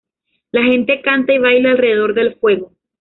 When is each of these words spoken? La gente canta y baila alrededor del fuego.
La 0.51 0.63
gente 0.63 0.99
canta 1.03 1.31
y 1.31 1.37
baila 1.37 1.69
alrededor 1.73 2.15
del 2.15 2.33
fuego. 2.33 2.71